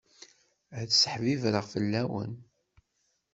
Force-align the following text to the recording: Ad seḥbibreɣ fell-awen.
Ad 0.79 0.89
seḥbibreɣ 0.91 1.65
fell-awen. 1.73 2.33